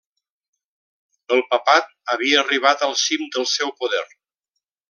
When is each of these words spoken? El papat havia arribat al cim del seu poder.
El 1.35 1.43
papat 1.51 1.93
havia 2.15 2.41
arribat 2.45 2.87
al 2.89 2.99
cim 3.05 3.29
del 3.37 3.49
seu 3.55 3.75
poder. 3.83 4.05